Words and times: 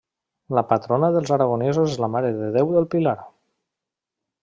La 0.59 0.63
patrona 0.71 1.09
dels 1.17 1.33
aragonesos 1.37 1.93
és 1.93 2.01
la 2.07 2.11
Mare 2.17 2.35
de 2.43 2.51
Déu 2.59 2.75
del 2.79 2.91
Pilar. 2.97 3.17